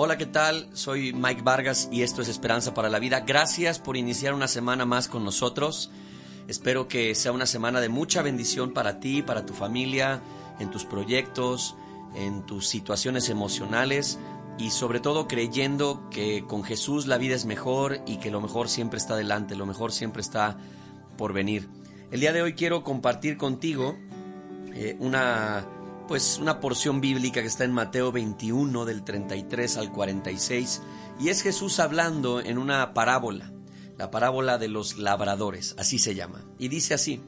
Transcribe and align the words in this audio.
Hola, 0.00 0.16
¿qué 0.16 0.26
tal? 0.26 0.68
Soy 0.74 1.12
Mike 1.12 1.42
Vargas 1.42 1.88
y 1.90 2.02
esto 2.02 2.22
es 2.22 2.28
Esperanza 2.28 2.72
para 2.72 2.88
la 2.88 3.00
Vida. 3.00 3.24
Gracias 3.26 3.80
por 3.80 3.96
iniciar 3.96 4.32
una 4.32 4.46
semana 4.46 4.86
más 4.86 5.08
con 5.08 5.24
nosotros. 5.24 5.90
Espero 6.46 6.86
que 6.86 7.16
sea 7.16 7.32
una 7.32 7.46
semana 7.46 7.80
de 7.80 7.88
mucha 7.88 8.22
bendición 8.22 8.72
para 8.72 9.00
ti, 9.00 9.22
para 9.22 9.44
tu 9.44 9.54
familia, 9.54 10.22
en 10.60 10.70
tus 10.70 10.84
proyectos, 10.84 11.74
en 12.14 12.46
tus 12.46 12.68
situaciones 12.68 13.28
emocionales 13.28 14.20
y 14.56 14.70
sobre 14.70 15.00
todo 15.00 15.26
creyendo 15.26 16.08
que 16.10 16.44
con 16.46 16.62
Jesús 16.62 17.08
la 17.08 17.18
vida 17.18 17.34
es 17.34 17.44
mejor 17.44 18.00
y 18.06 18.18
que 18.18 18.30
lo 18.30 18.40
mejor 18.40 18.68
siempre 18.68 18.98
está 18.98 19.16
delante, 19.16 19.56
lo 19.56 19.66
mejor 19.66 19.90
siempre 19.90 20.22
está 20.22 20.58
por 21.16 21.32
venir. 21.32 21.68
El 22.12 22.20
día 22.20 22.32
de 22.32 22.42
hoy 22.42 22.52
quiero 22.52 22.84
compartir 22.84 23.36
contigo 23.36 23.98
eh, 24.74 24.96
una 25.00 25.66
pues 26.08 26.38
una 26.38 26.58
porción 26.58 27.02
bíblica 27.02 27.42
que 27.42 27.46
está 27.46 27.64
en 27.64 27.72
Mateo 27.72 28.10
21 28.10 28.86
del 28.86 29.04
33 29.04 29.76
al 29.76 29.92
46 29.92 30.80
y 31.20 31.28
es 31.28 31.42
Jesús 31.42 31.78
hablando 31.80 32.40
en 32.40 32.56
una 32.56 32.94
parábola, 32.94 33.52
la 33.98 34.10
parábola 34.10 34.56
de 34.56 34.68
los 34.68 34.96
labradores, 34.96 35.74
así 35.78 35.98
se 35.98 36.14
llama. 36.14 36.46
Y 36.58 36.68
dice 36.68 36.94
así: 36.94 37.20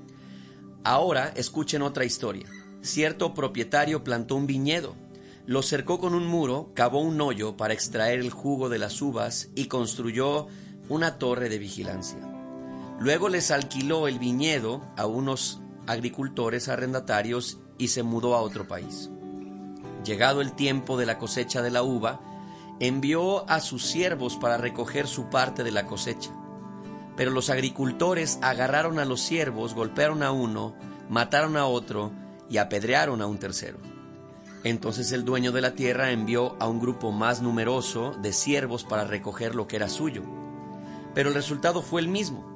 Ahora 0.83 1.31
escuchen 1.37 1.83
otra 1.83 2.07
historia. 2.07 2.47
Cierto 2.81 3.35
propietario 3.35 4.03
plantó 4.03 4.37
un 4.37 4.47
viñedo, 4.47 4.97
lo 5.45 5.63
cercó 5.63 5.99
con 5.99 6.15
un 6.15 6.27
muro, 6.27 6.73
cavó 6.75 7.01
un 7.01 7.21
hoyo 7.21 7.59
para 7.59 7.75
extraer 7.75 8.21
el 8.21 8.31
jugo 8.31 8.71
de 8.71 8.79
las 8.79 9.03
uvas 9.03 9.51
y 9.55 9.67
construyó 9.67 10.47
una 10.89 11.19
torre 11.19 11.51
de 11.51 11.59
vigilancia. 11.59 12.19
Luego 12.99 13.29
les 13.29 13.51
alquiló 13.51 14.09
el 14.09 14.19
viñedo 14.19 14.81
a 14.97 15.05
unos 15.05 15.61
agricultores 15.87 16.69
arrendatarios 16.69 17.59
y 17.81 17.89
se 17.89 18.03
mudó 18.03 18.37
a 18.37 18.43
otro 18.43 18.69
país. 18.69 19.11
Llegado 20.05 20.41
el 20.43 20.53
tiempo 20.53 20.99
de 20.99 21.07
la 21.07 21.19
cosecha 21.19 21.63
de 21.63 21.71
la 21.71 21.83
uva, 21.83 22.21
envió 22.79 23.49
a 23.51 23.61
sus 23.61 23.87
siervos 23.87 24.37
para 24.37 24.59
recoger 24.59 25.09
su 25.09 25.31
parte 25.31 25.65
de 25.65 25.73
la 25.73 25.87
cosecha. 25.87 26.31
Pero 27.17 27.31
los 27.31 27.51
agricultores 27.51 28.39
agarraron 28.43 28.99
a 28.99 29.05
los 29.05 29.21
siervos, 29.21 29.75
golpearon 29.75 30.23
a 30.23 30.31
uno, 30.31 30.75
mataron 31.09 31.57
a 31.57 31.67
otro 31.67 32.13
y 32.49 32.59
apedrearon 32.59 33.23
a 33.23 33.27
un 33.27 33.39
tercero. 33.39 33.79
Entonces 34.63 35.13
el 35.13 35.25
dueño 35.25 35.53
de 35.53 35.63
la 35.63 35.75
tierra 35.75 36.11
envió 36.11 36.57
a 36.61 36.69
un 36.69 36.81
grupo 36.81 37.13
más 37.13 37.41
numeroso 37.41 38.13
de 38.21 38.35
siervos 38.35 38.85
para 38.85 39.05
recoger 39.05 39.55
lo 39.55 39.67
que 39.67 39.77
era 39.77 39.89
suyo. 39.89 40.23
Pero 41.15 41.31
el 41.31 41.35
resultado 41.35 41.81
fue 41.81 42.03
el 42.03 42.09
mismo. 42.09 42.47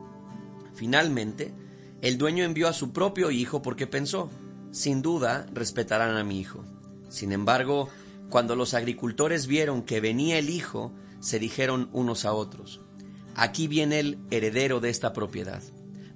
Finalmente, 0.74 1.54
el 2.02 2.18
dueño 2.18 2.44
envió 2.44 2.68
a 2.68 2.74
su 2.74 2.92
propio 2.92 3.30
hijo 3.30 3.62
porque 3.62 3.86
pensó, 3.86 4.30
sin 4.74 5.02
duda 5.02 5.46
respetarán 5.54 6.16
a 6.16 6.24
mi 6.24 6.40
hijo. 6.40 6.64
Sin 7.08 7.30
embargo, 7.30 7.88
cuando 8.28 8.56
los 8.56 8.74
agricultores 8.74 9.46
vieron 9.46 9.82
que 9.82 10.00
venía 10.00 10.36
el 10.36 10.50
hijo, 10.50 10.92
se 11.20 11.38
dijeron 11.38 11.88
unos 11.92 12.24
a 12.24 12.32
otros, 12.32 12.80
aquí 13.36 13.68
viene 13.68 14.00
el 14.00 14.18
heredero 14.32 14.80
de 14.80 14.90
esta 14.90 15.12
propiedad. 15.12 15.62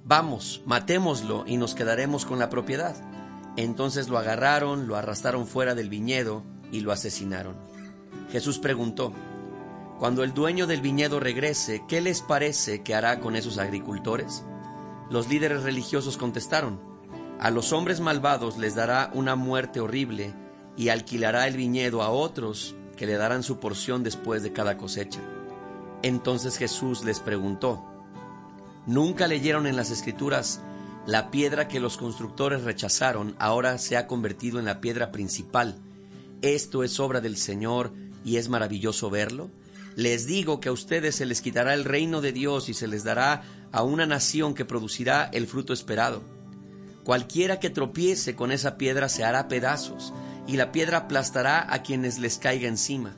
Vamos, 0.03 0.61
matémoslo 0.65 1.45
y 1.47 1.55
nos 1.55 1.73
quedaremos 1.73 2.25
con 2.25 2.37
la 2.37 2.49
propiedad. 2.49 2.97
Entonces 3.55 4.09
lo 4.09 4.17
agarraron, 4.17 4.87
lo 4.87 4.97
arrastraron 4.97 5.47
fuera 5.47 5.73
del 5.73 5.87
viñedo 5.87 6.43
y 6.69 6.81
lo 6.81 6.91
asesinaron. 6.91 7.55
Jesús 8.29 8.59
preguntó, 8.59 9.13
Cuando 9.99 10.21
el 10.21 10.33
dueño 10.33 10.67
del 10.67 10.81
viñedo 10.81 11.21
regrese, 11.21 11.83
¿qué 11.87 12.01
les 12.01 12.21
parece 12.21 12.83
que 12.83 12.93
hará 12.93 13.21
con 13.21 13.37
esos 13.37 13.57
agricultores? 13.57 14.43
Los 15.09 15.29
líderes 15.29 15.63
religiosos 15.63 16.17
contestaron, 16.17 16.88
a 17.39 17.51
los 17.51 17.71
hombres 17.71 18.01
malvados 18.01 18.57
les 18.57 18.75
dará 18.75 19.11
una 19.13 19.35
muerte 19.35 19.79
horrible 19.79 20.33
y 20.75 20.89
alquilará 20.89 21.47
el 21.47 21.55
viñedo 21.55 22.01
a 22.01 22.09
otros 22.09 22.75
que 22.97 23.05
le 23.05 23.13
darán 23.13 23.43
su 23.43 23.59
porción 23.59 24.03
después 24.03 24.43
de 24.43 24.51
cada 24.51 24.77
cosecha. 24.77 25.21
Entonces 26.03 26.57
Jesús 26.57 27.03
les 27.05 27.21
preguntó, 27.21 27.81
¿nunca 28.85 29.27
leyeron 29.27 29.67
en 29.67 29.77
las 29.77 29.89
escrituras 29.89 30.61
la 31.05 31.31
piedra 31.31 31.69
que 31.69 31.79
los 31.79 31.97
constructores 31.97 32.63
rechazaron 32.63 33.35
ahora 33.39 33.77
se 33.77 33.95
ha 33.95 34.05
convertido 34.05 34.59
en 34.59 34.65
la 34.65 34.81
piedra 34.81 35.11
principal? 35.11 35.77
Esto 36.41 36.83
es 36.83 36.99
obra 36.99 37.21
del 37.21 37.37
Señor 37.37 37.93
y 38.25 38.35
es 38.35 38.49
maravilloso 38.49 39.09
verlo. 39.09 39.49
Les 39.95 40.27
digo 40.27 40.59
que 40.59 40.69
a 40.69 40.73
ustedes 40.73 41.15
se 41.15 41.25
les 41.25 41.41
quitará 41.41 41.73
el 41.73 41.85
reino 41.85 42.19
de 42.19 42.33
Dios 42.33 42.67
y 42.67 42.73
se 42.73 42.87
les 42.87 43.05
dará 43.05 43.43
a 43.71 43.83
una 43.83 44.05
nación 44.05 44.53
que 44.53 44.65
producirá 44.65 45.29
el 45.31 45.47
fruto 45.47 45.71
esperado. 45.71 46.38
Cualquiera 47.03 47.59
que 47.59 47.69
tropiece 47.69 48.35
con 48.35 48.51
esa 48.51 48.77
piedra 48.77 49.09
se 49.09 49.23
hará 49.23 49.47
pedazos, 49.47 50.13
y 50.47 50.57
la 50.57 50.71
piedra 50.71 50.97
aplastará 50.97 51.71
a 51.73 51.83
quienes 51.83 52.19
les 52.19 52.37
caiga 52.37 52.67
encima. 52.67 53.15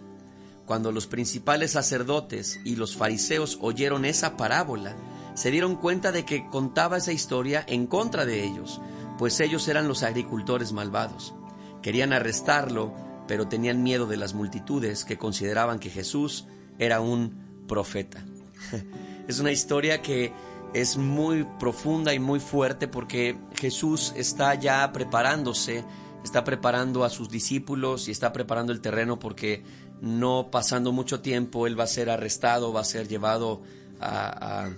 Cuando 0.66 0.92
los 0.92 1.08
principales 1.08 1.72
sacerdotes 1.72 2.60
y 2.64 2.76
los 2.76 2.96
fariseos 2.96 3.58
oyeron 3.62 4.06
esa 4.06 4.38
parábola, 4.38 4.96
se 5.34 5.52
dieron 5.52 5.76
cuenta 5.76 6.12
de 6.12 6.26
que 6.26 6.48
contaba 6.50 6.98
esa 6.98 7.12
historia 7.12 7.64
en 7.68 7.88
contra 7.88 8.26
de 8.26 8.44
ellos, 8.44 8.82
pues 9.18 9.40
ellos 9.40 9.68
eran 9.68 9.88
los 9.88 10.04
agricultores 10.04 10.72
malvados. 10.72 11.34
Querían 11.82 12.14
arrestarlo, 12.14 12.94
pero 13.28 13.48
tenían 13.48 13.84
miedo 13.84 14.08
de 14.08 14.18
las 14.18 14.34
multitudes 14.34 15.06
que 15.06 15.18
consideraban 15.18 15.80
que 15.80 15.90
Jesús 15.90 16.48
era 16.80 17.02
un 17.02 17.66
profeta. 17.68 18.24
es 19.28 19.40
una 19.40 19.52
historia 19.52 20.02
que 20.02 20.34
es 20.74 20.98
muy 20.98 21.44
profunda 21.60 22.14
y 22.14 22.20
muy 22.20 22.40
fuerte 22.40 22.88
porque 22.88 23.38
Jesús 23.56 24.14
está 24.16 24.56
ya 24.56 24.92
preparándose, 24.92 25.84
está 26.24 26.44
preparando 26.44 27.04
a 27.04 27.10
sus 27.10 27.30
discípulos 27.30 28.08
y 28.08 28.12
está 28.12 28.32
preparando 28.32 28.72
el 28.72 28.82
terreno 28.82 29.20
porque 29.20 29.64
no 30.02 30.50
pasando 30.50 30.92
mucho 30.92 31.22
tiempo 31.22 31.68
Él 31.68 31.80
va 31.80 31.84
a 31.84 31.88
ser 31.88 32.10
arrestado, 32.10 32.72
va 32.72 32.82
a 32.82 32.86
ser 32.86 33.08
llevado 33.08 33.62
a, 34.00 34.70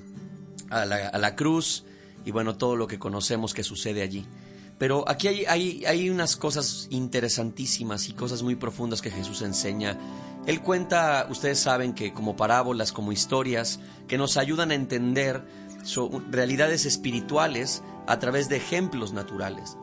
la, 0.70 1.36
cruz 1.36 1.86
y 2.26 2.32
bueno, 2.32 2.58
todo 2.58 2.76
lo 2.76 2.88
que 2.88 3.00
conocemos 3.00 3.54
que 3.54 3.64
sucede 3.64 4.02
allí. 4.02 4.26
Pero 4.80 5.08
aquí 5.08 5.28
hay, 5.28 5.46
hay, 5.46 5.86
hay 5.86 6.10
unas 6.10 6.36
cosas 6.36 6.88
interesantísimas 6.90 8.10
y 8.10 8.14
cosas 8.14 8.42
muy 8.42 8.56
profundas 8.56 9.02
que 9.02 9.12
Jesús 9.12 9.42
enseña. 9.44 9.98
Él 10.46 10.62
cuenta, 10.62 11.28
ustedes 11.30 11.60
saben 11.60 11.94
que 11.94 12.12
como 12.12 12.36
parábolas, 12.36 12.92
como 12.92 13.12
historias, 13.12 13.80
que 14.08 14.18
nos 14.18 14.36
ayudan 14.36 14.72
a 14.72 14.76
entender 14.76 15.42
son 15.84 16.32
realidades 16.32 16.86
espirituales 16.86 17.84
a 18.08 18.20
través 18.20 18.50
de 18.50 18.58
ejemplos 18.58 19.14
naturales. 19.14 19.78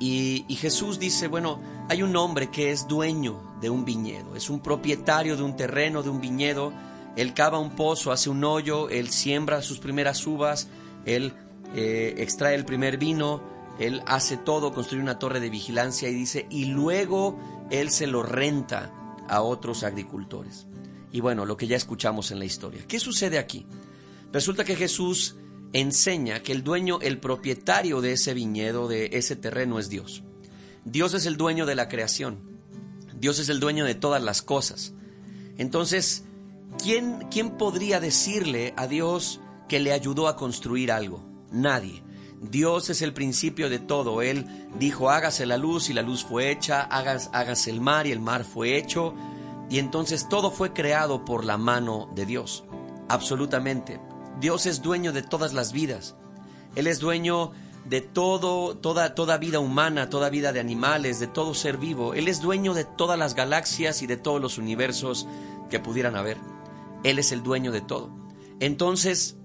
Y, 0.00 0.44
Jesús 0.60 0.98
dice, 0.98 1.26
bueno, 1.26 1.60
hay 1.88 2.02
un 2.02 2.14
hombre 2.14 2.50
que 2.50 2.70
es 2.70 2.86
dueño 2.86 3.40
de 3.60 3.70
un 3.70 3.84
viñedo, 3.84 4.36
es 4.36 4.48
un 4.48 4.60
propietario 4.60 5.36
de 5.36 5.42
un 5.42 5.56
terreno, 5.56 6.02
de 6.04 6.10
un 6.10 6.20
viñedo, 6.20 6.72
él 7.16 7.34
cava 7.34 7.58
un 7.58 7.74
pozo, 7.74 8.12
hace 8.12 8.30
un 8.30 8.44
hoyo, 8.44 8.88
él 8.90 9.10
siembra 9.10 9.60
sus 9.60 9.80
primeras 9.80 10.24
uvas, 10.24 10.68
él 11.04 11.34
eh, 11.74 12.14
extrae 12.18 12.54
el 12.54 12.64
primer 12.64 12.96
vino, 12.96 13.42
él 13.80 14.02
hace 14.06 14.36
todo, 14.36 14.72
construye 14.72 15.02
una 15.02 15.18
torre 15.18 15.40
de 15.40 15.50
vigilancia 15.50 16.08
y 16.08 16.14
dice, 16.14 16.46
y 16.48 16.66
luego 16.66 17.36
él 17.70 17.90
se 17.90 18.06
lo 18.06 18.22
renta 18.22 18.92
a 19.28 19.42
otros 19.42 19.82
agricultores. 19.82 20.68
Y 21.10 21.20
bueno, 21.20 21.44
lo 21.44 21.56
que 21.56 21.66
ya 21.66 21.76
escuchamos 21.76 22.30
en 22.30 22.38
la 22.38 22.44
historia. 22.44 22.84
¿Qué 22.86 23.00
sucede 23.00 23.38
aquí? 23.38 23.66
Resulta 24.32 24.64
que 24.64 24.76
Jesús 24.76 25.36
enseña 25.72 26.42
que 26.42 26.52
el 26.52 26.62
dueño, 26.62 26.98
el 27.00 27.18
propietario 27.18 28.00
de 28.00 28.12
ese 28.12 28.34
viñedo, 28.34 28.88
de 28.88 29.10
ese 29.12 29.36
terreno 29.36 29.78
es 29.78 29.88
Dios. 29.88 30.22
Dios 30.84 31.14
es 31.14 31.26
el 31.26 31.36
dueño 31.36 31.66
de 31.66 31.74
la 31.74 31.88
creación. 31.88 32.38
Dios 33.14 33.38
es 33.38 33.48
el 33.48 33.60
dueño 33.60 33.84
de 33.84 33.94
todas 33.94 34.22
las 34.22 34.42
cosas. 34.42 34.94
Entonces, 35.56 36.24
¿quién, 36.82 37.26
quién 37.30 37.50
podría 37.58 38.00
decirle 38.00 38.74
a 38.76 38.86
Dios 38.86 39.40
que 39.68 39.80
le 39.80 39.92
ayudó 39.92 40.28
a 40.28 40.36
construir 40.36 40.92
algo? 40.92 41.24
Nadie. 41.50 42.02
Dios 42.40 42.88
es 42.90 43.02
el 43.02 43.12
principio 43.12 43.68
de 43.68 43.78
todo. 43.80 44.22
Él 44.22 44.46
dijo, 44.78 45.10
hágase 45.10 45.46
la 45.46 45.56
luz 45.56 45.90
y 45.90 45.94
la 45.94 46.02
luz 46.02 46.24
fue 46.24 46.50
hecha, 46.50 46.82
hágase 46.82 47.70
el 47.70 47.80
mar 47.80 48.06
y 48.06 48.12
el 48.12 48.20
mar 48.20 48.44
fue 48.44 48.76
hecho. 48.76 49.14
Y 49.68 49.78
entonces 49.78 50.28
todo 50.28 50.50
fue 50.50 50.72
creado 50.72 51.24
por 51.24 51.44
la 51.44 51.58
mano 51.58 52.10
de 52.14 52.24
Dios. 52.24 52.64
Absolutamente. 53.08 54.07
Dios 54.40 54.66
es 54.66 54.82
dueño 54.82 55.12
de 55.12 55.22
todas 55.22 55.52
las 55.52 55.72
vidas. 55.72 56.14
Él 56.76 56.86
es 56.86 57.00
dueño 57.00 57.52
de 57.84 58.00
todo, 58.00 58.76
toda, 58.76 59.14
toda 59.14 59.38
vida 59.38 59.60
humana, 59.60 60.10
toda 60.10 60.30
vida 60.30 60.52
de 60.52 60.60
animales, 60.60 61.20
de 61.20 61.26
todo 61.26 61.54
ser 61.54 61.78
vivo. 61.78 62.14
Él 62.14 62.28
es 62.28 62.40
dueño 62.40 62.74
de 62.74 62.84
todas 62.84 63.18
las 63.18 63.34
galaxias 63.34 64.02
y 64.02 64.06
de 64.06 64.16
todos 64.16 64.40
los 64.40 64.58
universos 64.58 65.26
que 65.70 65.80
pudieran 65.80 66.14
haber. 66.14 66.36
Él 67.02 67.18
es 67.18 67.32
el 67.32 67.42
dueño 67.42 67.72
de 67.72 67.80
todo. 67.80 68.10
Entonces, 68.60 69.36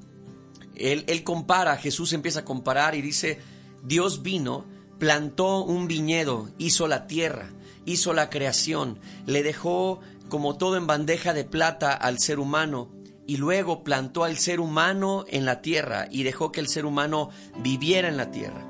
él, 0.75 1.05
él 1.07 1.23
compara, 1.23 1.77
Jesús 1.77 2.13
empieza 2.13 2.41
a 2.41 2.45
comparar 2.45 2.95
y 2.95 3.01
dice, 3.01 3.39
Dios 3.83 4.21
vino, 4.21 4.65
plantó 4.99 5.63
un 5.63 5.87
viñedo, 5.87 6.49
hizo 6.57 6.87
la 6.87 7.07
tierra, 7.07 7.49
hizo 7.85 8.13
la 8.13 8.29
creación, 8.29 8.99
le 9.25 9.43
dejó 9.43 10.01
como 10.29 10.57
todo 10.57 10.77
en 10.77 10.87
bandeja 10.87 11.33
de 11.33 11.45
plata 11.45 11.93
al 11.93 12.19
ser 12.19 12.39
humano 12.39 12.89
y 13.25 13.37
luego 13.37 13.83
plantó 13.83 14.23
al 14.23 14.37
ser 14.37 14.59
humano 14.59 15.25
en 15.29 15.45
la 15.45 15.61
tierra 15.61 16.07
y 16.11 16.23
dejó 16.23 16.51
que 16.51 16.59
el 16.59 16.67
ser 16.67 16.85
humano 16.85 17.29
viviera 17.57 18.07
en 18.07 18.17
la 18.17 18.31
tierra. 18.31 18.65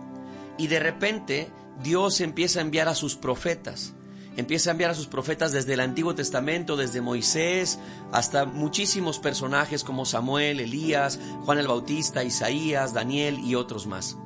Y 0.58 0.68
de 0.68 0.80
repente 0.80 1.52
Dios 1.82 2.22
empieza 2.22 2.60
a 2.60 2.64
enviar 2.64 2.88
a 2.88 2.96
sus 2.96 3.16
profetas. 3.16 3.94
empieza 4.36 4.72
a 4.72 4.74
enviar 4.74 4.90
a 4.90 4.96
sus 4.96 5.06
profetas 5.06 5.52
desde 5.52 5.76
el 5.76 5.80
Antiguo 5.80 6.16
Testamento, 6.16 6.76
desde 6.76 7.02
Moisés 7.02 7.78
hasta 8.12 8.46
muchísimos 8.46 9.20
personajes 9.20 9.84
como 9.84 10.06
Samuel, 10.06 10.60
Elías, 10.60 11.20
Juan 11.46 11.60
el 11.60 11.68
Bautista, 11.68 12.24
Isaías, 12.24 12.94
Daniel 12.96 13.38
y 13.40 13.54
otros 13.54 13.86
más. 13.86 14.18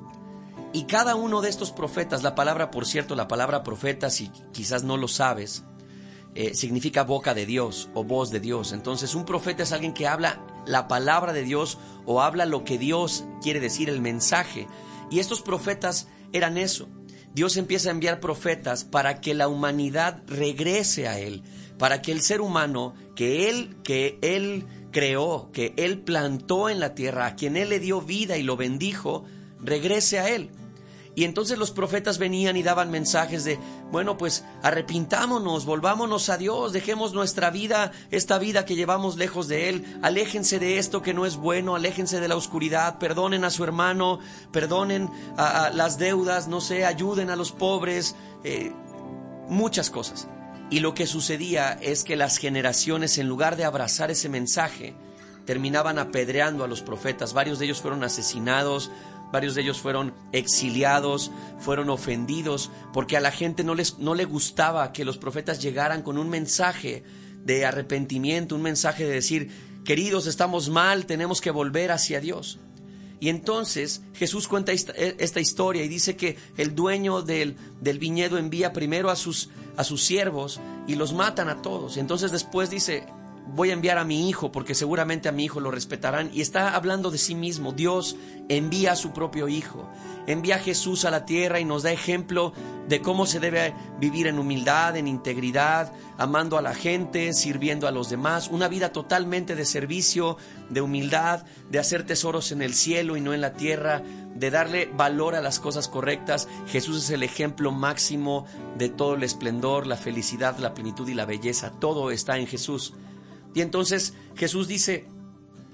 Y 0.72 0.84
cada 0.84 1.16
uno 1.16 1.42
de 1.42 1.50
estos 1.50 1.72
profetas, 1.72 2.24
la 2.24 2.36
palabra, 2.36 2.72
por 2.72 2.86
cierto, 2.86 3.16
la 3.16 3.28
palabra 3.28 3.64
profeta, 3.64 4.10
si 4.10 4.30
quizás 4.54 4.84
no 4.84 4.96
lo 4.96 5.08
sabes, 5.08 5.66
eh, 6.40 6.54
significa 6.54 7.04
boca 7.04 7.34
de 7.34 7.48
Dios 7.48 7.90
o 7.96 8.04
voz 8.04 8.30
de 8.30 8.40
Dios. 8.40 8.72
Entonces 8.72 9.16
un 9.16 9.26
profeta 9.26 9.64
es 9.64 9.72
alguien 9.72 9.96
que 9.96 10.06
habla 10.06 10.46
la 10.68 10.88
palabra 10.88 11.34
de 11.34 11.42
Dios 11.42 11.80
o 12.06 12.22
habla 12.22 12.46
lo 12.46 12.64
que 12.64 12.78
Dios 12.78 13.26
quiere 13.42 13.60
decir, 13.60 13.90
el 13.90 14.02
mensaje. 14.02 14.68
Y 15.10 15.18
estos 15.18 15.42
profetas 15.42 16.10
eran 16.34 16.60
eso. 16.60 16.90
Dios 17.34 17.58
empieza 17.58 17.90
a 17.90 17.94
enviar 17.94 18.20
profetas 18.20 18.84
para 18.84 19.20
que 19.20 19.34
la 19.34 19.48
humanidad 19.48 20.22
regrese 20.28 21.08
a 21.08 21.18
Él, 21.20 21.42
para 21.80 22.04
que 22.04 22.12
el 22.12 22.22
ser 22.22 22.42
humano 22.42 22.94
que 23.16 23.50
Él, 23.50 23.76
que 23.84 24.20
Él 24.22 24.68
creó, 24.92 25.50
que 25.52 25.74
Él 25.76 26.02
plantó 26.02 26.70
en 26.70 26.80
la 26.80 26.94
tierra, 26.94 27.26
a 27.26 27.36
quien 27.36 27.58
Él 27.58 27.70
le 27.70 27.80
dio 27.80 28.00
vida 28.00 28.38
y 28.38 28.44
lo 28.44 28.58
bendijo, 28.58 29.26
regrese 29.60 30.20
a 30.20 30.30
Él. 30.30 30.52
Y 31.18 31.24
entonces 31.24 31.58
los 31.58 31.72
profetas 31.72 32.20
venían 32.20 32.58
y 32.58 32.62
daban 32.62 32.92
mensajes 32.92 33.44
de, 33.44 33.58
bueno, 33.92 34.18
pues 34.18 34.44
arrepintámonos, 34.64 35.66
volvámonos 35.66 36.30
a 36.30 36.38
Dios, 36.38 36.74
dejemos 36.74 37.14
nuestra 37.14 37.50
vida, 37.50 37.92
esta 38.12 38.38
vida 38.38 38.66
que 38.66 38.76
llevamos 38.76 39.18
lejos 39.18 39.48
de 39.48 39.70
Él, 39.70 40.00
aléjense 40.02 40.60
de 40.60 40.78
esto 40.78 41.02
que 41.02 41.14
no 41.14 41.26
es 41.26 41.38
bueno, 41.38 41.76
aléjense 41.76 42.20
de 42.20 42.28
la 42.28 42.36
oscuridad, 42.36 43.00
perdonen 43.00 43.46
a 43.46 43.50
su 43.50 43.64
hermano, 43.64 44.20
perdonen 44.52 45.10
a, 45.38 45.70
las 45.74 45.98
deudas, 45.98 46.48
no 46.48 46.60
sé, 46.60 46.86
ayuden 46.86 47.30
a 47.30 47.36
los 47.36 47.52
pobres, 47.52 48.16
eh, 48.44 48.74
muchas 49.48 49.90
cosas. 49.90 50.28
Y 50.70 50.82
lo 50.82 50.94
que 50.94 51.08
sucedía 51.08 51.74
es 51.82 52.04
que 52.04 52.18
las 52.18 52.38
generaciones, 52.38 53.18
en 53.18 53.28
lugar 53.28 53.56
de 53.56 53.64
abrazar 53.64 54.12
ese 54.12 54.28
mensaje, 54.28 54.96
terminaban 55.46 55.98
apedreando 55.98 56.66
a 56.66 56.68
los 56.68 56.82
profetas. 56.82 57.32
Varios 57.34 57.58
de 57.58 57.66
ellos 57.66 57.82
fueron 57.82 58.04
asesinados, 58.04 58.92
varios 59.32 59.56
de 59.56 59.62
ellos 59.62 59.80
fueron 59.80 60.14
exiliados, 60.32 61.32
fueron 61.60 61.90
ofendidos, 61.90 62.72
porque 62.94 63.18
a 63.18 63.22
la 63.22 63.32
gente 63.32 63.64
no, 63.64 63.76
les, 63.76 64.00
no 64.00 64.16
le 64.16 64.26
gustaba 64.26 64.92
que 64.94 65.06
los 65.06 65.18
profetas 65.18 65.62
llegaran 65.62 66.02
con 66.02 66.18
un 66.18 66.30
mensaje 66.30 67.04
de 67.44 67.66
arrepentimiento, 67.66 68.56
un 68.56 68.62
mensaje 68.62 69.06
de 69.06 69.12
decir, 69.12 69.50
queridos, 69.86 70.28
estamos 70.28 70.70
mal, 70.70 71.06
tenemos 71.06 71.42
que 71.42 71.52
volver 71.52 71.92
hacia 71.92 72.20
Dios. 72.20 72.60
Y 73.20 73.30
entonces 73.30 74.02
Jesús 74.14 74.48
cuenta 74.48 74.72
e, 74.72 75.16
esta, 75.18 75.40
historia 75.40 75.84
y 75.84 75.88
dice 75.88 76.16
que 76.16 76.38
el 76.58 76.76
dueño 76.76 77.22
del, 77.24 77.56
del 77.82 77.98
viñedo 77.98 78.38
envía 78.38 78.74
primero 78.74 79.10
a 79.10 79.16
sus, 79.16 79.50
a 79.76 79.84
sus 79.84 80.04
siervos 80.04 80.60
y 80.88 80.96
los 80.96 81.14
matan 81.14 81.50
a 81.50 81.62
todos. 81.62 81.98
Y 81.98 82.00
entonces 82.00 82.32
después 82.32 82.70
dice, 82.70 83.06
voy 83.54 83.70
a 83.70 83.74
enviar 83.74 83.98
a 83.98 84.04
mi 84.04 84.30
hijo 84.30 84.52
porque 84.52 84.76
seguramente 84.76 85.30
a 85.30 85.32
mi 85.32 85.46
hijo 85.46 85.60
lo 85.60 85.72
respetarán. 85.72 86.30
Y 86.34 86.42
está 86.42 86.76
hablando 86.76 87.12
de 87.12 87.18
sí 87.18 87.36
mismo. 87.36 87.72
Dios 87.72 88.16
envía 88.50 88.94
a 88.94 88.96
su 88.96 89.12
propio 89.12 89.48
hijo. 89.48 89.90
Envía 90.28 90.56
a 90.56 90.60
Jesús 90.60 91.06
a 91.06 91.12
la 91.12 91.26
tierra 91.26 91.60
y 91.60 91.66
nos 91.66 91.84
da 91.84 91.92
ejemplo 91.92 92.54
de 92.88 93.02
cómo 93.02 93.26
se 93.26 93.40
debe 93.40 93.74
vivir 94.00 94.28
en 94.28 94.40
humildad, 94.40 94.98
en 94.98 95.08
integridad, 95.08 95.94
amando 96.18 96.58
a 96.58 96.62
la 96.62 96.74
gente, 96.74 97.32
sirviendo 97.34 97.88
a 97.88 97.92
los 97.92 98.10
demás. 98.10 98.50
Una 98.50 98.68
vida 98.68 98.92
totalmente 98.92 99.56
de 99.56 99.66
servicio, 99.66 100.38
de 100.70 100.82
humildad, 100.82 101.46
de 101.70 101.80
hacer 101.80 102.06
tesoros 102.06 102.52
en 102.52 102.62
el 102.62 102.74
cielo 102.74 103.16
y 103.16 103.22
no 103.22 103.34
en 103.34 103.42
la 103.42 103.54
tierra, 103.54 104.04
de 104.36 104.52
darle 104.52 104.90
valor 104.94 105.36
a 105.36 105.42
las 105.42 105.60
cosas 105.60 105.88
correctas. 105.88 106.48
Jesús 106.68 107.06
es 107.06 107.10
el 107.10 107.24
ejemplo 107.24 107.72
máximo 107.72 108.46
de 108.78 108.90
todo 108.90 109.16
el 109.16 109.24
esplendor, 109.24 109.88
la 109.88 109.98
felicidad, 109.98 110.58
la 110.58 110.74
plenitud 110.74 111.08
y 111.08 111.14
la 111.14 111.26
belleza. 111.26 111.72
Todo 111.72 112.12
está 112.12 112.38
en 112.38 112.48
Jesús. 112.48 112.94
Y 113.58 113.62
entonces 113.62 114.14
Jesús 114.36 114.68
dice, 114.68 115.08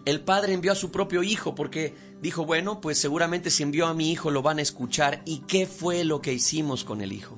el 0.05 0.21
Padre 0.21 0.53
envió 0.53 0.71
a 0.71 0.75
su 0.75 0.89
propio 0.89 1.21
Hijo 1.21 1.53
porque 1.53 1.93
dijo, 2.21 2.45
bueno, 2.45 2.79
pues 2.79 2.97
seguramente 2.97 3.51
si 3.51 3.61
envió 3.61 3.87
a 3.87 3.93
mi 3.93 4.09
Hijo 4.09 4.31
lo 4.31 4.41
van 4.41 4.59
a 4.59 4.61
escuchar. 4.61 5.21
¿Y 5.25 5.39
qué 5.39 5.67
fue 5.67 6.05
lo 6.05 6.21
que 6.21 6.31
hicimos 6.31 6.85
con 6.85 7.01
el 7.01 7.11
Hijo? 7.11 7.37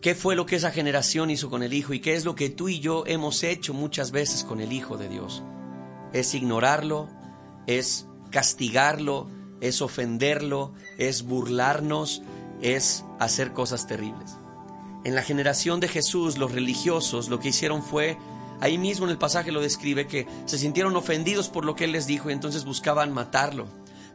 ¿Qué 0.00 0.14
fue 0.14 0.34
lo 0.34 0.46
que 0.46 0.56
esa 0.56 0.70
generación 0.70 1.28
hizo 1.28 1.50
con 1.50 1.62
el 1.62 1.74
Hijo? 1.74 1.92
¿Y 1.92 2.00
qué 2.00 2.14
es 2.14 2.24
lo 2.24 2.34
que 2.34 2.48
tú 2.48 2.70
y 2.70 2.80
yo 2.80 3.04
hemos 3.06 3.42
hecho 3.42 3.74
muchas 3.74 4.12
veces 4.12 4.44
con 4.44 4.62
el 4.62 4.72
Hijo 4.72 4.96
de 4.96 5.10
Dios? 5.10 5.42
Es 6.14 6.32
ignorarlo, 6.32 7.10
es 7.66 8.06
castigarlo, 8.30 9.28
es 9.60 9.82
ofenderlo, 9.82 10.72
es 10.96 11.22
burlarnos, 11.24 12.22
es 12.62 13.04
hacer 13.20 13.52
cosas 13.52 13.86
terribles. 13.86 14.38
En 15.04 15.14
la 15.14 15.22
generación 15.22 15.80
de 15.80 15.88
Jesús, 15.88 16.38
los 16.38 16.52
religiosos 16.52 17.28
lo 17.28 17.40
que 17.40 17.48
hicieron 17.48 17.82
fue 17.82 18.16
Ahí 18.60 18.78
mismo 18.78 19.06
en 19.06 19.10
el 19.10 19.18
pasaje 19.18 19.52
lo 19.52 19.60
describe 19.60 20.06
que 20.06 20.26
se 20.46 20.58
sintieron 20.58 20.96
ofendidos 20.96 21.48
por 21.48 21.64
lo 21.64 21.74
que 21.74 21.84
él 21.84 21.92
les 21.92 22.06
dijo 22.06 22.30
y 22.30 22.32
entonces 22.32 22.64
buscaban 22.64 23.12
matarlo. 23.12 23.66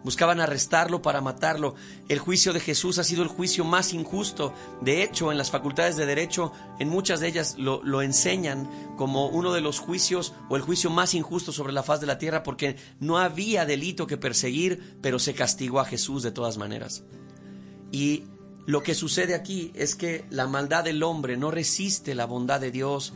Buscaban 0.04 0.42
arrestarlo 0.42 1.02
para 1.02 1.22
matarlo. 1.22 1.76
El 2.10 2.20
juicio 2.20 2.52
de 2.52 2.60
Jesús 2.60 3.00
ha 3.00 3.06
sido 3.06 3.24
el 3.24 3.30
juicio 3.30 3.64
más 3.64 3.94
injusto. 3.94 4.54
De 4.82 5.02
hecho, 5.02 5.32
en 5.32 5.38
las 5.38 5.50
facultades 5.50 5.96
de 5.96 6.06
derecho, 6.06 6.52
en 6.80 6.90
muchas 6.90 7.22
de 7.22 7.30
ellas 7.30 7.56
lo, 7.58 8.02
enseñan 8.02 8.70
como 8.98 9.28
uno 9.28 9.54
de 9.54 9.62
los 9.62 9.80
juicios 9.80 10.34
o 10.50 10.58
el 10.58 10.62
juicio 10.62 10.90
más 10.90 11.14
injusto 11.14 11.54
sobre 11.54 11.72
la 11.72 11.84
faz 11.84 12.02
de 12.02 12.08
la 12.08 12.18
tierra 12.18 12.44
porque 12.44 12.76
no 13.00 13.18
había 13.18 13.66
delito 13.66 14.06
que 14.06 14.18
perseguir, 14.18 14.98
pero 15.02 15.20
se 15.20 15.34
castigó 15.34 15.80
a 15.80 15.86
Jesús 15.86 16.22
de 16.22 16.32
todas 16.32 16.58
maneras. 16.58 17.04
Y 17.94 18.26
lo 18.66 18.84
que 18.84 18.96
sucede 18.96 19.36
aquí 19.36 19.72
es 19.74 19.96
que 19.96 20.26
la 20.30 20.48
maldad 20.48 20.84
del 20.84 21.02
hombre 21.02 21.38
no 21.38 21.50
resiste 21.50 22.14
la 22.14 22.26
bondad 22.26 22.60
de 22.60 22.72
Dios 22.72 23.14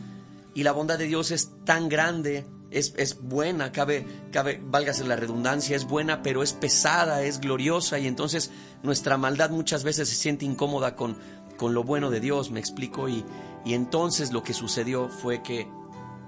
y 0.58 0.64
la 0.64 0.72
bondad 0.72 0.98
de 0.98 1.06
Dios 1.06 1.30
es 1.30 1.52
tan 1.64 1.88
grande, 1.88 2.44
es, 2.72 2.92
es, 2.96 3.22
buena, 3.22 3.70
cabe, 3.70 4.04
cabe, 4.32 4.60
válgase 4.60 5.04
la 5.04 5.14
redundancia, 5.14 5.76
es 5.76 5.84
buena, 5.84 6.20
pero 6.20 6.42
es 6.42 6.52
pesada, 6.52 7.22
es 7.22 7.38
gloriosa, 7.38 8.00
y 8.00 8.08
entonces 8.08 8.50
nuestra 8.82 9.16
maldad 9.18 9.50
muchas 9.50 9.84
veces 9.84 10.08
se 10.08 10.16
siente 10.16 10.44
incómoda 10.44 10.96
con, 10.96 11.16
con 11.56 11.74
lo 11.74 11.84
bueno 11.84 12.10
de 12.10 12.18
Dios, 12.18 12.50
me 12.50 12.58
explico, 12.58 13.08
y, 13.08 13.24
y 13.64 13.74
entonces 13.74 14.32
lo 14.32 14.42
que 14.42 14.52
sucedió 14.52 15.08
fue 15.08 15.44
que 15.44 15.68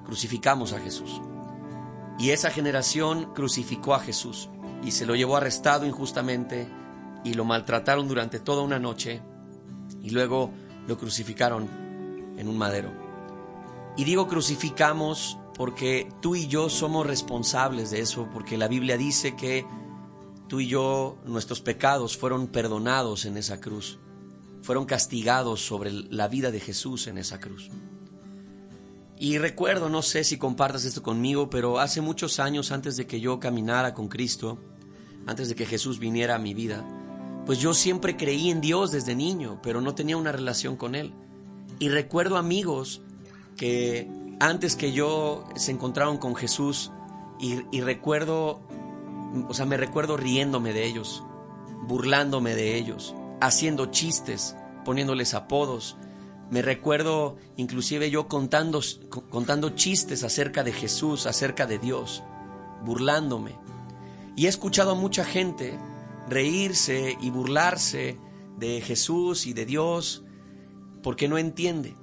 crucificamos 0.04 0.74
a 0.74 0.78
Jesús. 0.78 1.20
Y 2.16 2.30
esa 2.30 2.52
generación 2.52 3.34
crucificó 3.34 3.96
a 3.96 3.98
Jesús 4.00 4.48
y 4.84 4.92
se 4.92 5.06
lo 5.06 5.16
llevó 5.16 5.38
arrestado 5.38 5.86
injustamente 5.86 6.68
y 7.24 7.34
lo 7.34 7.44
maltrataron 7.44 8.06
durante 8.06 8.38
toda 8.38 8.62
una 8.62 8.78
noche 8.78 9.22
y 10.00 10.10
luego 10.10 10.52
lo 10.86 10.96
crucificaron 10.98 11.68
en 12.38 12.46
un 12.46 12.56
madero. 12.56 12.99
Y 13.96 14.04
digo 14.04 14.28
crucificamos 14.28 15.38
porque 15.54 16.08
tú 16.22 16.36
y 16.36 16.46
yo 16.46 16.70
somos 16.70 17.06
responsables 17.06 17.90
de 17.90 18.00
eso, 18.00 18.28
porque 18.32 18.56
la 18.56 18.68
Biblia 18.68 18.96
dice 18.96 19.36
que 19.36 19.66
tú 20.48 20.60
y 20.60 20.68
yo, 20.68 21.18
nuestros 21.26 21.60
pecados 21.60 22.16
fueron 22.16 22.46
perdonados 22.46 23.24
en 23.24 23.36
esa 23.36 23.60
cruz, 23.60 23.98
fueron 24.62 24.86
castigados 24.86 25.60
sobre 25.60 25.92
la 25.92 26.28
vida 26.28 26.50
de 26.50 26.60
Jesús 26.60 27.06
en 27.08 27.18
esa 27.18 27.40
cruz. 27.40 27.70
Y 29.18 29.36
recuerdo, 29.36 29.90
no 29.90 30.00
sé 30.00 30.24
si 30.24 30.38
compartas 30.38 30.86
esto 30.86 31.02
conmigo, 31.02 31.50
pero 31.50 31.78
hace 31.78 32.00
muchos 32.00 32.40
años 32.40 32.72
antes 32.72 32.96
de 32.96 33.06
que 33.06 33.20
yo 33.20 33.38
caminara 33.38 33.92
con 33.92 34.08
Cristo, 34.08 34.58
antes 35.26 35.50
de 35.50 35.54
que 35.54 35.66
Jesús 35.66 35.98
viniera 35.98 36.36
a 36.36 36.38
mi 36.38 36.54
vida, 36.54 36.86
pues 37.44 37.58
yo 37.58 37.74
siempre 37.74 38.16
creí 38.16 38.50
en 38.50 38.62
Dios 38.62 38.92
desde 38.92 39.14
niño, 39.14 39.60
pero 39.62 39.82
no 39.82 39.94
tenía 39.94 40.16
una 40.16 40.32
relación 40.32 40.76
con 40.76 40.94
Él. 40.94 41.12
Y 41.78 41.90
recuerdo 41.90 42.38
amigos 42.38 43.02
que 43.60 44.08
antes 44.40 44.74
que 44.74 44.90
yo 44.90 45.44
se 45.54 45.70
encontraron 45.70 46.16
con 46.16 46.34
Jesús 46.34 46.92
y, 47.38 47.80
recuerdo, 47.82 48.58
o 49.48 49.52
sea, 49.52 49.66
me 49.66 49.76
recuerdo 49.76 50.16
riéndome 50.16 50.72
de 50.72 50.86
ellos, 50.86 51.22
burlándome 51.86 52.54
de 52.54 52.76
ellos, 52.76 53.14
haciendo 53.38 53.86
chistes, 53.90 54.56
poniéndoles 54.82 55.34
apodos. 55.34 55.98
Me 56.48 56.62
recuerdo 56.62 57.36
inclusive 57.58 58.10
yo 58.10 58.28
contando, 58.28 58.80
contando 59.28 59.68
chistes 59.70 60.24
acerca 60.24 60.64
de 60.64 60.72
Jesús, 60.72 61.26
acerca 61.26 61.66
de 61.66 61.78
Dios, 61.78 62.22
burlándome. 62.82 63.58
Y 64.36 64.46
he 64.46 64.48
escuchado 64.48 64.92
a 64.92 64.94
mucha 64.94 65.26
gente 65.26 65.78
reírse 66.30 67.14
y 67.20 67.28
burlarse 67.28 68.18
de 68.56 68.80
Jesús 68.80 69.46
y 69.46 69.52
de 69.52 69.66
Dios 69.66 70.24
porque 71.02 71.28
no 71.28 71.36
entiende. 71.36 71.94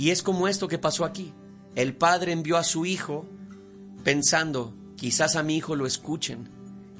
Y 0.00 0.12
es 0.12 0.22
como 0.22 0.48
esto 0.48 0.66
que 0.66 0.78
pasó 0.78 1.04
aquí. 1.04 1.34
El 1.74 1.94
padre 1.94 2.32
envió 2.32 2.56
a 2.56 2.64
su 2.64 2.86
hijo 2.86 3.26
pensando, 4.02 4.72
quizás 4.96 5.36
a 5.36 5.42
mi 5.42 5.56
hijo 5.56 5.76
lo 5.76 5.84
escuchen. 5.84 6.48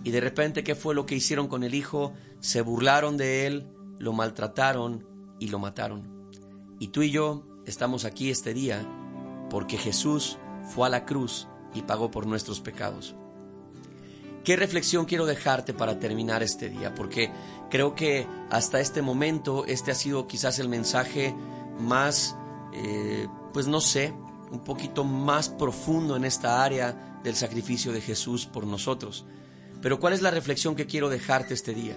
Y 0.04 0.10
de 0.10 0.20
repente, 0.20 0.62
¿qué 0.62 0.74
fue 0.74 0.94
lo 0.94 1.06
que 1.06 1.14
hicieron 1.14 1.48
con 1.48 1.64
el 1.64 1.74
hijo? 1.74 2.12
Se 2.40 2.60
burlaron 2.60 3.16
de 3.16 3.46
él, 3.46 3.66
lo 3.98 4.12
maltrataron 4.12 5.06
y 5.38 5.48
lo 5.48 5.58
mataron. 5.58 6.28
Y 6.78 6.88
tú 6.88 7.00
y 7.00 7.10
yo 7.10 7.46
estamos 7.64 8.04
aquí 8.04 8.28
este 8.28 8.52
día 8.52 8.86
porque 9.48 9.78
Jesús 9.78 10.36
fue 10.68 10.86
a 10.86 10.90
la 10.90 11.06
cruz 11.06 11.48
y 11.72 11.80
pagó 11.80 12.10
por 12.10 12.26
nuestros 12.26 12.60
pecados. 12.60 13.14
¿Qué 14.44 14.56
reflexión 14.56 15.06
quiero 15.06 15.24
dejarte 15.24 15.72
para 15.72 15.98
terminar 15.98 16.42
este 16.42 16.68
día? 16.68 16.94
Porque 16.94 17.30
creo 17.70 17.94
que 17.94 18.26
hasta 18.50 18.78
este 18.78 19.00
momento 19.00 19.64
este 19.64 19.90
ha 19.90 19.94
sido 19.94 20.26
quizás 20.26 20.58
el 20.58 20.68
mensaje 20.68 21.34
más 21.78 22.36
eh, 22.72 23.26
pues 23.52 23.66
no 23.66 23.80
sé, 23.80 24.14
un 24.50 24.60
poquito 24.64 25.04
más 25.04 25.48
profundo 25.48 26.16
en 26.16 26.24
esta 26.24 26.62
área 26.62 27.20
del 27.22 27.36
sacrificio 27.36 27.92
de 27.92 28.00
Jesús 28.00 28.46
por 28.46 28.66
nosotros. 28.66 29.24
Pero 29.80 30.00
¿cuál 30.00 30.12
es 30.12 30.22
la 30.22 30.30
reflexión 30.30 30.74
que 30.74 30.86
quiero 30.86 31.08
dejarte 31.08 31.54
este 31.54 31.74
día? 31.74 31.96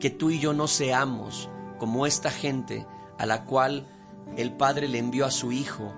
Que 0.00 0.10
tú 0.10 0.30
y 0.30 0.38
yo 0.38 0.52
no 0.52 0.68
seamos 0.68 1.48
como 1.78 2.06
esta 2.06 2.30
gente 2.30 2.86
a 3.18 3.26
la 3.26 3.44
cual 3.44 3.88
el 4.36 4.52
Padre 4.52 4.88
le 4.88 4.98
envió 4.98 5.26
a 5.26 5.30
su 5.30 5.52
Hijo 5.52 5.94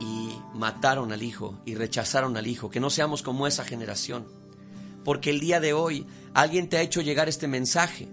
y 0.00 0.32
mataron 0.54 1.12
al 1.12 1.22
Hijo 1.22 1.58
y 1.64 1.74
rechazaron 1.74 2.36
al 2.36 2.46
Hijo, 2.46 2.70
que 2.70 2.80
no 2.80 2.90
seamos 2.90 3.22
como 3.22 3.46
esa 3.46 3.64
generación. 3.64 4.26
Porque 5.04 5.30
el 5.30 5.40
día 5.40 5.60
de 5.60 5.72
hoy 5.72 6.06
alguien 6.34 6.68
te 6.68 6.76
ha 6.76 6.82
hecho 6.82 7.00
llegar 7.00 7.28
este 7.28 7.48
mensaje 7.48 8.08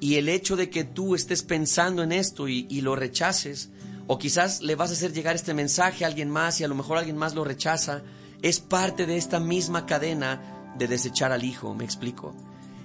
y 0.00 0.16
el 0.16 0.28
hecho 0.28 0.56
de 0.56 0.70
que 0.70 0.84
tú 0.84 1.14
estés 1.14 1.42
pensando 1.42 2.02
en 2.02 2.12
esto 2.12 2.48
y, 2.48 2.80
lo 2.80 2.96
rechaces, 2.96 3.70
o 4.06 4.18
quizás 4.18 4.62
le 4.62 4.74
vas 4.74 4.90
a 4.90 4.92
hacer 4.94 5.12
llegar 5.12 5.36
este 5.36 5.54
mensaje 5.54 6.04
a 6.04 6.08
alguien 6.08 6.30
más 6.30 6.60
y 6.60 6.64
a 6.64 6.68
lo 6.68 6.74
mejor 6.74 6.98
alguien 6.98 7.16
más 7.16 7.34
lo 7.34 7.44
rechaza, 7.44 8.02
es 8.42 8.60
parte 8.60 9.06
de 9.06 9.16
esta 9.16 9.40
misma 9.40 9.86
cadena 9.86 10.74
de 10.78 10.88
desechar 10.88 11.32
al 11.32 11.44
Hijo, 11.44 11.74
me 11.74 11.84
explico. 11.84 12.34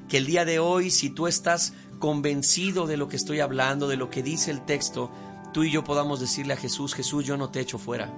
Que 0.10 0.18
el 0.18 0.26
día 0.26 0.46
de 0.46 0.60
hoy, 0.60 0.92
si 0.92 1.10
tú 1.10 1.28
estás 1.28 1.74
convencido 2.00 2.88
de 2.88 2.98
lo 2.98 3.08
que 3.08 3.16
estoy 3.16 3.40
hablando, 3.40 3.88
de 3.88 3.98
lo 3.98 4.10
que 4.10 4.24
dice 4.24 4.52
el 4.52 4.66
texto, 4.66 5.12
tú 5.54 5.64
y 5.64 5.72
yo 5.72 5.84
podamos 5.84 6.20
decirle 6.20 6.54
a 6.54 6.58
Jesús, 6.58 6.94
Jesús, 6.94 7.26
yo 7.26 7.38
no 7.38 7.50
te 7.50 7.60
echo 7.60 7.78
fuera. 7.78 8.12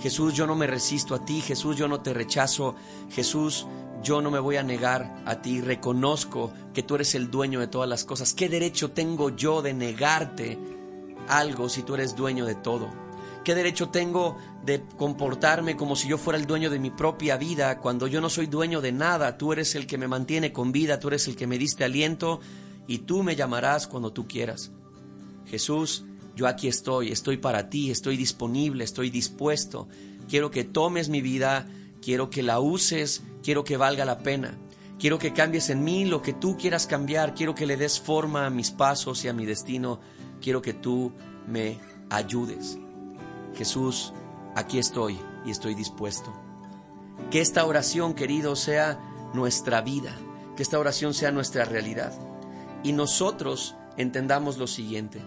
Jesús, 0.00 0.34
yo 0.34 0.46
no 0.46 0.54
me 0.54 0.66
resisto 0.66 1.14
a 1.14 1.24
ti. 1.24 1.40
Jesús, 1.40 1.76
yo 1.76 1.88
no 1.88 2.00
te 2.00 2.12
rechazo. 2.12 2.74
Jesús, 3.10 3.66
yo 4.02 4.20
no 4.20 4.30
me 4.30 4.38
voy 4.38 4.56
a 4.56 4.62
negar 4.62 5.22
a 5.24 5.40
ti. 5.40 5.60
Reconozco 5.60 6.52
que 6.74 6.82
tú 6.82 6.96
eres 6.96 7.14
el 7.14 7.30
dueño 7.30 7.60
de 7.60 7.68
todas 7.68 7.88
las 7.88 8.04
cosas. 8.04 8.34
¿Qué 8.34 8.48
derecho 8.48 8.90
tengo 8.90 9.30
yo 9.30 9.62
de 9.62 9.72
negarte 9.72 10.58
algo 11.28 11.68
si 11.68 11.82
tú 11.82 11.94
eres 11.94 12.16
dueño 12.16 12.44
de 12.46 12.54
todo? 12.54 12.90
¿Qué 13.44 13.54
derecho 13.54 13.90
tengo 13.90 14.38
de 14.64 14.82
comportarme 14.96 15.76
como 15.76 15.96
si 15.96 16.08
yo 16.08 16.16
fuera 16.16 16.38
el 16.38 16.46
dueño 16.46 16.70
de 16.70 16.78
mi 16.78 16.90
propia 16.90 17.36
vida 17.36 17.78
cuando 17.78 18.06
yo 18.06 18.22
no 18.22 18.30
soy 18.30 18.46
dueño 18.46 18.80
de 18.80 18.92
nada? 18.92 19.36
Tú 19.36 19.52
eres 19.52 19.74
el 19.74 19.86
que 19.86 19.98
me 19.98 20.08
mantiene 20.08 20.50
con 20.50 20.72
vida, 20.72 20.98
tú 20.98 21.08
eres 21.08 21.28
el 21.28 21.36
que 21.36 21.46
me 21.46 21.58
diste 21.58 21.84
aliento 21.84 22.40
y 22.86 23.00
tú 23.00 23.22
me 23.22 23.36
llamarás 23.36 23.86
cuando 23.86 24.12
tú 24.12 24.26
quieras. 24.26 24.72
Jesús, 25.44 26.06
yo 26.34 26.46
aquí 26.48 26.68
estoy, 26.68 27.12
estoy 27.12 27.36
para 27.36 27.68
ti, 27.68 27.90
estoy 27.90 28.16
disponible, 28.16 28.82
estoy 28.82 29.10
dispuesto. 29.10 29.88
Quiero 30.26 30.50
que 30.50 30.64
tomes 30.64 31.10
mi 31.10 31.20
vida, 31.20 31.68
quiero 32.00 32.30
que 32.30 32.42
la 32.42 32.60
uses, 32.60 33.22
quiero 33.42 33.62
que 33.62 33.76
valga 33.76 34.06
la 34.06 34.18
pena. 34.18 34.58
Quiero 34.98 35.18
que 35.18 35.32
cambies 35.32 35.70
en 35.70 35.84
mí 35.84 36.04
lo 36.06 36.22
que 36.22 36.32
tú 36.32 36.56
quieras 36.56 36.86
cambiar, 36.86 37.34
quiero 37.34 37.54
que 37.54 37.66
le 37.66 37.76
des 37.76 38.00
forma 38.00 38.46
a 38.46 38.50
mis 38.50 38.70
pasos 38.70 39.24
y 39.24 39.28
a 39.28 39.32
mi 39.32 39.44
destino, 39.44 40.00
quiero 40.44 40.60
que 40.60 40.74
tú 40.74 41.10
me 41.48 41.80
ayudes. 42.10 42.78
Jesús, 43.56 44.12
aquí 44.54 44.78
estoy 44.78 45.18
y 45.46 45.50
estoy 45.50 45.74
dispuesto. 45.74 46.34
Que 47.30 47.40
esta 47.40 47.64
oración, 47.64 48.12
querido, 48.12 48.54
sea 48.54 49.00
nuestra 49.32 49.80
vida, 49.80 50.14
que 50.54 50.62
esta 50.62 50.78
oración 50.78 51.14
sea 51.14 51.30
nuestra 51.32 51.64
realidad. 51.64 52.12
Y 52.82 52.92
nosotros 52.92 53.74
entendamos 53.96 54.58
lo 54.58 54.66
siguiente 54.66 55.22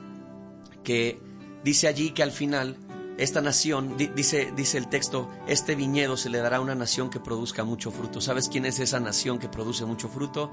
que 0.83 1.19
dice 1.63 1.87
allí 1.87 2.11
que 2.11 2.21
al 2.21 2.31
final 2.31 2.77
esta 3.17 3.41
nación, 3.41 3.97
dice, 3.97 4.53
dice 4.55 4.77
el 4.77 4.87
texto, 4.87 5.31
este 5.47 5.73
viñedo 5.73 6.15
se 6.15 6.29
le 6.29 6.37
dará 6.37 6.57
a 6.57 6.61
una 6.61 6.75
nación 6.75 7.09
que 7.09 7.19
produzca 7.19 7.63
mucho 7.63 7.89
fruto. 7.89 8.21
¿Sabes 8.21 8.49
quién 8.49 8.65
es 8.65 8.79
esa 8.79 8.99
nación 8.99 9.39
que 9.39 9.49
produce 9.49 9.83
mucho 9.85 10.09
fruto? 10.09 10.51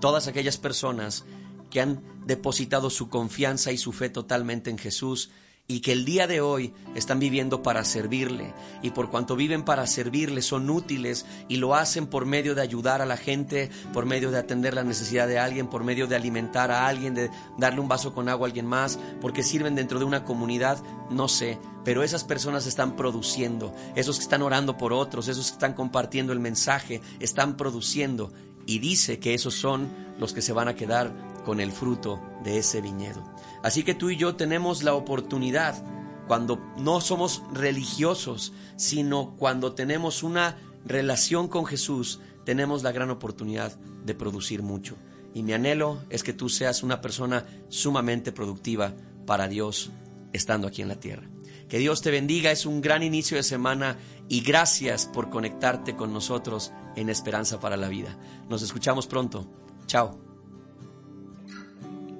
Todas 0.00 0.26
aquellas 0.26 0.56
personas 0.58 1.24
que 1.70 1.80
han 1.80 2.02
depositado 2.26 2.90
su 2.90 3.08
confianza 3.08 3.72
y 3.72 3.78
su 3.78 3.92
fe 3.92 4.10
totalmente 4.10 4.70
en 4.70 4.78
Jesús 4.78 5.30
y 5.70 5.82
que 5.82 5.92
el 5.92 6.04
día 6.04 6.26
de 6.26 6.40
hoy 6.40 6.74
están 6.96 7.20
viviendo 7.20 7.62
para 7.62 7.84
servirle. 7.84 8.52
Y 8.82 8.90
por 8.90 9.08
cuanto 9.08 9.36
viven 9.36 9.64
para 9.64 9.86
servirle 9.86 10.42
son 10.42 10.68
útiles 10.68 11.26
y 11.46 11.58
lo 11.58 11.76
hacen 11.76 12.08
por 12.08 12.26
medio 12.26 12.56
de 12.56 12.62
ayudar 12.62 13.00
a 13.00 13.06
la 13.06 13.16
gente, 13.16 13.70
por 13.92 14.04
medio 14.04 14.32
de 14.32 14.38
atender 14.38 14.74
la 14.74 14.82
necesidad 14.82 15.28
de 15.28 15.38
alguien, 15.38 15.68
por 15.68 15.84
medio 15.84 16.08
de 16.08 16.16
alimentar 16.16 16.72
a 16.72 16.88
alguien, 16.88 17.14
de 17.14 17.30
darle 17.56 17.78
un 17.78 17.86
vaso 17.86 18.12
con 18.12 18.28
agua 18.28 18.46
a 18.46 18.48
alguien 18.48 18.66
más, 18.66 18.98
porque 19.20 19.44
sirven 19.44 19.76
dentro 19.76 20.00
de 20.00 20.04
una 20.04 20.24
comunidad, 20.24 20.82
no 21.08 21.28
sé, 21.28 21.56
pero 21.84 22.02
esas 22.02 22.24
personas 22.24 22.66
están 22.66 22.96
produciendo, 22.96 23.72
esos 23.94 24.16
que 24.16 24.24
están 24.24 24.42
orando 24.42 24.76
por 24.76 24.92
otros, 24.92 25.28
esos 25.28 25.46
que 25.46 25.52
están 25.52 25.74
compartiendo 25.74 26.32
el 26.32 26.40
mensaje, 26.40 27.00
están 27.20 27.56
produciendo. 27.56 28.32
Y 28.66 28.80
dice 28.80 29.20
que 29.20 29.34
esos 29.34 29.54
son 29.54 29.88
los 30.18 30.32
que 30.32 30.42
se 30.42 30.52
van 30.52 30.66
a 30.66 30.74
quedar 30.74 31.29
con 31.44 31.60
el 31.60 31.72
fruto 31.72 32.20
de 32.44 32.58
ese 32.58 32.80
viñedo. 32.80 33.22
Así 33.62 33.82
que 33.82 33.94
tú 33.94 34.10
y 34.10 34.16
yo 34.16 34.36
tenemos 34.36 34.82
la 34.82 34.94
oportunidad, 34.94 35.82
cuando 36.26 36.60
no 36.76 37.00
somos 37.00 37.42
religiosos, 37.52 38.52
sino 38.76 39.34
cuando 39.36 39.74
tenemos 39.74 40.22
una 40.22 40.56
relación 40.84 41.48
con 41.48 41.66
Jesús, 41.66 42.20
tenemos 42.44 42.82
la 42.82 42.92
gran 42.92 43.10
oportunidad 43.10 43.76
de 44.04 44.14
producir 44.14 44.62
mucho. 44.62 44.96
Y 45.34 45.42
mi 45.42 45.52
anhelo 45.52 46.02
es 46.10 46.22
que 46.22 46.32
tú 46.32 46.48
seas 46.48 46.82
una 46.82 47.00
persona 47.00 47.46
sumamente 47.68 48.32
productiva 48.32 48.94
para 49.26 49.48
Dios 49.48 49.90
estando 50.32 50.66
aquí 50.66 50.82
en 50.82 50.88
la 50.88 51.00
tierra. 51.00 51.28
Que 51.68 51.78
Dios 51.78 52.02
te 52.02 52.10
bendiga, 52.10 52.50
es 52.50 52.66
un 52.66 52.80
gran 52.80 53.02
inicio 53.02 53.36
de 53.36 53.44
semana 53.44 53.96
y 54.28 54.40
gracias 54.40 55.06
por 55.06 55.30
conectarte 55.30 55.94
con 55.94 56.12
nosotros 56.12 56.72
en 56.96 57.08
Esperanza 57.08 57.60
para 57.60 57.76
la 57.76 57.88
Vida. 57.88 58.18
Nos 58.48 58.62
escuchamos 58.62 59.06
pronto. 59.06 59.46
Chao. 59.86 60.29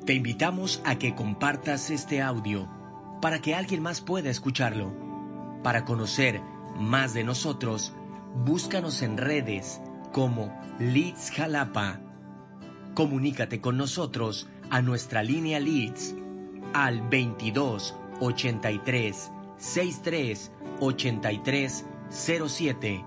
Te 0.04 0.14
invitamos 0.14 0.80
a 0.85 0.97
que 0.97 1.14
compartas 1.14 1.90
este 1.90 2.23
audio 2.23 2.69
para 3.21 3.40
que 3.40 3.54
alguien 3.54 3.83
más 3.83 4.00
pueda 4.00 4.30
escucharlo. 4.30 4.92
Para 5.62 5.85
conocer 5.85 6.40
más 6.78 7.12
de 7.12 7.23
nosotros, 7.23 7.92
búscanos 8.45 9.02
en 9.02 9.19
redes 9.19 9.80
como 10.11 10.59
Leeds 10.78 11.30
Jalapa. 11.33 12.00
Comunícate 12.95 13.61
con 13.61 13.76
nosotros 13.76 14.49
a 14.71 14.80
nuestra 14.80 15.23
línea 15.23 15.61
Leeds 15.61 16.14
al 16.73 17.02
22 17.09 17.95
83 18.21 19.30
63 19.59 20.52
83 20.80 21.85
07 22.09 23.04